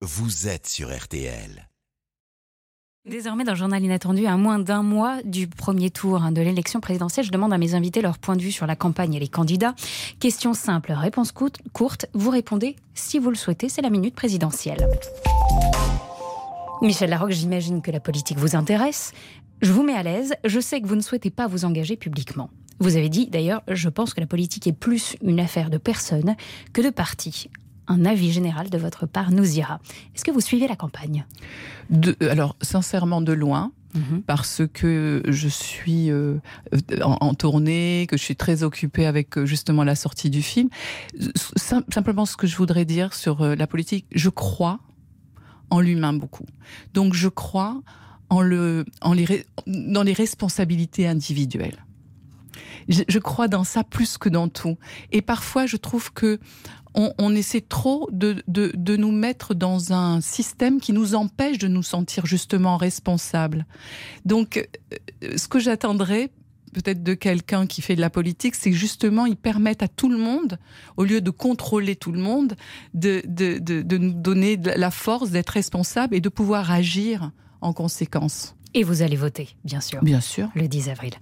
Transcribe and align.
vous 0.00 0.46
êtes 0.46 0.68
sur 0.68 0.96
RTL. 0.96 1.68
Désormais, 3.04 3.42
dans 3.42 3.52
le 3.52 3.58
journal 3.58 3.82
inattendu, 3.82 4.26
à 4.26 4.36
moins 4.36 4.60
d'un 4.60 4.84
mois 4.84 5.20
du 5.24 5.48
premier 5.48 5.90
tour 5.90 6.20
de 6.30 6.40
l'élection 6.40 6.80
présidentielle, 6.80 7.26
je 7.26 7.32
demande 7.32 7.52
à 7.52 7.58
mes 7.58 7.74
invités 7.74 8.00
leur 8.00 8.18
point 8.18 8.36
de 8.36 8.42
vue 8.42 8.52
sur 8.52 8.66
la 8.66 8.76
campagne 8.76 9.14
et 9.14 9.18
les 9.18 9.26
candidats. 9.26 9.74
Question 10.20 10.54
simple, 10.54 10.92
réponse 10.92 11.32
courte. 11.32 12.06
Vous 12.12 12.30
répondez 12.30 12.76
si 12.94 13.18
vous 13.18 13.30
le 13.30 13.36
souhaitez, 13.36 13.68
c'est 13.68 13.82
la 13.82 13.90
minute 13.90 14.14
présidentielle. 14.14 14.88
Michel 16.80 17.10
Larocque, 17.10 17.32
j'imagine 17.32 17.82
que 17.82 17.90
la 17.90 17.98
politique 17.98 18.38
vous 18.38 18.54
intéresse. 18.54 19.12
Je 19.62 19.72
vous 19.72 19.82
mets 19.82 19.94
à 19.94 20.04
l'aise. 20.04 20.34
Je 20.44 20.60
sais 20.60 20.80
que 20.80 20.86
vous 20.86 20.94
ne 20.94 21.00
souhaitez 21.00 21.30
pas 21.30 21.48
vous 21.48 21.64
engager 21.64 21.96
publiquement. 21.96 22.50
Vous 22.78 22.96
avez 22.96 23.08
dit 23.08 23.26
d'ailleurs, 23.26 23.62
je 23.66 23.88
pense 23.88 24.14
que 24.14 24.20
la 24.20 24.28
politique 24.28 24.68
est 24.68 24.72
plus 24.72 25.16
une 25.22 25.40
affaire 25.40 25.70
de 25.70 25.78
personnes 25.78 26.36
que 26.72 26.82
de 26.82 26.90
partis. 26.90 27.50
Un 27.88 28.04
avis 28.04 28.32
général 28.32 28.70
de 28.70 28.78
votre 28.78 29.06
part 29.06 29.30
nous 29.30 29.56
ira. 29.56 29.80
Est-ce 30.14 30.24
que 30.24 30.30
vous 30.30 30.40
suivez 30.40 30.68
la 30.68 30.76
campagne? 30.76 31.24
Alors, 32.20 32.56
sincèrement, 32.60 33.20
de 33.20 33.32
loin. 33.32 33.72
Mhm. 33.94 34.22
Parce 34.22 34.62
que 34.72 35.22
je 35.26 35.48
suis 35.48 36.10
euh, 36.10 36.38
en, 37.02 37.32
tournée, 37.34 38.06
que 38.08 38.18
je 38.18 38.22
suis 38.22 38.36
très 38.36 38.62
occupée 38.62 39.06
avec 39.06 39.38
euh, 39.38 39.46
justement 39.46 39.82
la 39.82 39.94
sortie 39.94 40.28
du 40.28 40.42
film. 40.42 40.68
simplement, 41.56 42.26
ce 42.26 42.36
que 42.36 42.46
je 42.46 42.56
voudrais 42.56 42.84
dire 42.84 43.14
sur 43.14 43.40
euh, 43.40 43.54
la 43.54 43.66
politique, 43.66 44.06
je 44.14 44.28
crois 44.28 44.80
en 45.70 45.80
l'humain 45.80 46.12
beaucoup. 46.12 46.46
Donc, 46.92 47.14
je 47.14 47.28
crois 47.28 47.80
en 48.30 48.42
le, 48.42 48.84
en 49.00 49.14
les, 49.14 49.46
dans 49.66 50.02
les 50.02 50.12
responsabilités 50.12 51.06
individuelles. 51.06 51.84
Je, 52.88 53.18
crois 53.18 53.48
dans 53.48 53.64
ça 53.64 53.84
plus 53.84 54.16
que 54.16 54.30
dans 54.30 54.48
tout. 54.48 54.78
Et 55.12 55.20
parfois, 55.20 55.66
je 55.66 55.76
trouve 55.76 56.10
que 56.12 56.40
on, 56.94 57.34
essaie 57.34 57.60
trop 57.60 58.08
de, 58.12 58.42
de, 58.46 58.96
nous 58.96 59.12
mettre 59.12 59.54
dans 59.54 59.92
un 59.92 60.20
système 60.20 60.80
qui 60.80 60.92
nous 60.92 61.14
empêche 61.14 61.58
de 61.58 61.68
nous 61.68 61.82
sentir 61.82 62.26
justement 62.26 62.76
responsables. 62.76 63.66
Donc, 64.24 64.66
euh, 65.22 65.36
ce 65.36 65.48
que 65.48 65.58
j'attendrais 65.58 66.30
peut-être 66.72 67.02
de 67.02 67.14
quelqu'un 67.14 67.66
qui 67.66 67.82
fait 67.82 67.96
de 67.96 68.00
la 68.00 68.10
politique, 68.10 68.54
c'est 68.54 68.72
justement 68.72 69.26
ils 69.26 69.36
permettent 69.36 69.82
à 69.82 69.88
tout 69.88 70.08
le 70.08 70.18
monde, 70.18 70.58
au 70.96 71.04
lieu 71.04 71.20
de 71.20 71.30
contrôler 71.30 71.96
tout 71.96 72.12
le 72.12 72.20
monde, 72.20 72.54
de, 72.94 73.22
de, 73.26 73.58
de 73.58 73.98
nous 73.98 74.12
donner 74.12 74.56
la 74.56 74.90
force 74.90 75.30
d'être 75.30 75.50
responsable 75.50 76.14
et 76.14 76.20
de 76.20 76.28
pouvoir 76.28 76.70
agir 76.70 77.30
en 77.60 77.72
conséquence. 77.72 78.54
Et 78.74 78.84
vous 78.84 79.02
allez 79.02 79.16
voter, 79.16 79.48
bien 79.64 79.80
sûr. 79.80 80.02
Bien 80.02 80.20
sûr. 80.20 80.50
Le 80.54 80.68
10 80.68 80.90
avril. 80.90 81.14